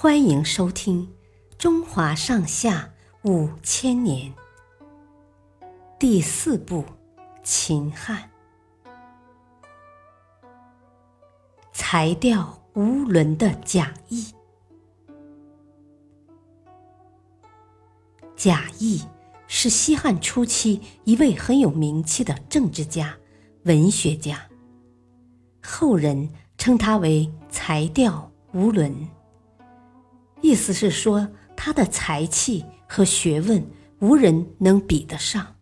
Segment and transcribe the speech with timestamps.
[0.00, 1.08] 欢迎收听
[1.56, 2.88] 《中华上下
[3.24, 4.32] 五千年》
[5.98, 6.82] 第四部
[7.42, 8.30] 《秦汉》，
[11.72, 14.32] 才调无伦的贾谊。
[18.36, 19.02] 贾谊
[19.48, 23.16] 是西汉初期一位很有名气的政治家、
[23.64, 24.48] 文学家，
[25.60, 29.08] 后人称他为才调无伦。
[30.40, 33.64] 意思是说，他的才气和学问
[33.98, 35.56] 无人能比得上。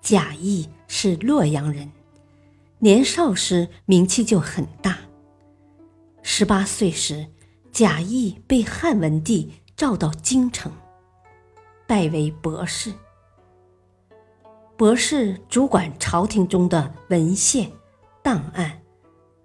[0.00, 1.90] 贾谊是洛阳人，
[2.80, 4.98] 年少时名气就很大。
[6.22, 7.26] 十八岁时，
[7.70, 10.72] 贾谊被汉文帝召到京城，
[11.86, 12.92] 拜为博士。
[14.76, 17.70] 博士主管朝廷中的文献
[18.24, 18.81] 档案。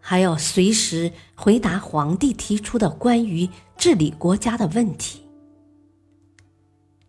[0.10, 5.28] 还要随时回答皇帝提出的关于治理国家的问题。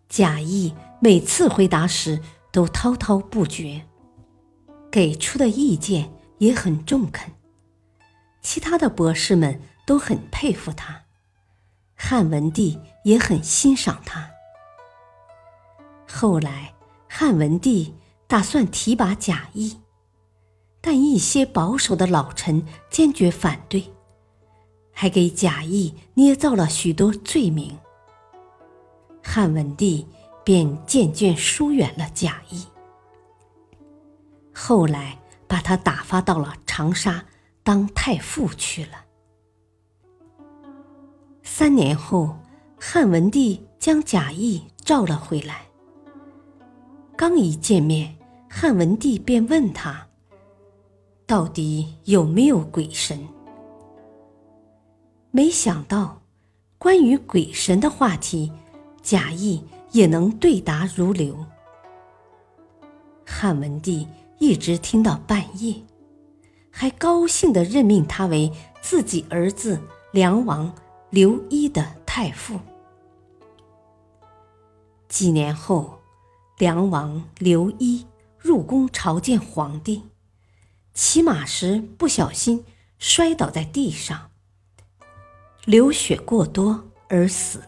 [0.09, 3.85] 贾谊每次回答时都滔滔不绝，
[4.91, 7.31] 给出的意见也很中肯，
[8.41, 11.03] 其他的博士们都很佩服他，
[11.95, 14.29] 汉文帝也很欣赏他。
[16.05, 16.73] 后来，
[17.07, 17.95] 汉文帝
[18.27, 19.77] 打算提拔贾谊。
[20.91, 23.93] 但一些保守的老臣坚决反对，
[24.91, 27.77] 还给贾谊捏造了许多罪名。
[29.23, 30.07] 汉文帝
[30.43, 32.65] 便渐渐疏远了贾谊，
[34.51, 37.23] 后来把他打发到了长沙
[37.61, 39.05] 当太傅去了。
[41.43, 42.35] 三年后，
[42.79, 45.67] 汉文帝将贾谊召了回来。
[47.15, 48.17] 刚一见面，
[48.49, 50.08] 汉文帝便问他。
[51.29, 53.27] 到底有没有鬼神？
[55.29, 56.23] 没想到，
[56.79, 58.51] 关于鬼神的话题，
[59.03, 61.45] 贾谊也能对答如流。
[63.27, 64.07] 汉文帝
[64.39, 65.75] 一直听到半夜，
[66.71, 68.51] 还高兴地任命他为
[68.81, 69.79] 自己儿子
[70.11, 70.73] 梁王
[71.11, 72.59] 刘一的太傅。
[75.07, 75.99] 几年后，
[76.57, 78.03] 梁王刘一
[78.39, 80.01] 入宫朝见皇帝。
[80.93, 82.65] 骑马时不小心
[82.97, 84.31] 摔倒在地上，
[85.65, 87.61] 流血过多而死。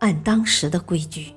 [0.00, 1.34] 按当时的规矩，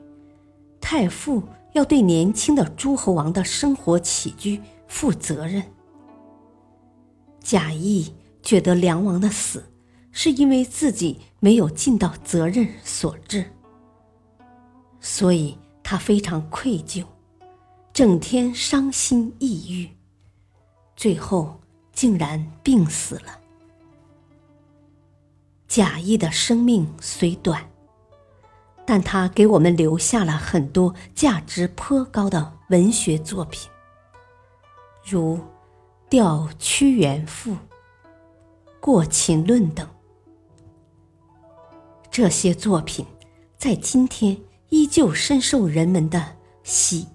[0.80, 1.44] 太傅
[1.74, 5.64] 要对年轻的诸侯王的生活起居负责任。
[7.40, 8.14] 贾谊
[8.44, 9.64] 觉得梁王的死
[10.12, 13.52] 是因为自己没有尽到责任所致，
[15.00, 17.04] 所以他非常愧疚，
[17.94, 19.90] 整天伤心抑郁。
[21.02, 21.60] 最后
[21.92, 23.40] 竟然病死了。
[25.68, 27.72] 贾谊的生命虽短，
[28.86, 33.68] 但他给我们留下了很多价值颇高的文学作品，
[35.04, 35.38] 如
[36.08, 37.52] 《吊屈原赋》
[38.80, 39.90] 《过秦论》等。
[42.12, 43.04] 这些作品
[43.58, 47.08] 在今天依旧深受人们的喜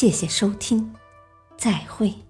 [0.00, 0.94] 谢谢收听，
[1.56, 2.27] 再会。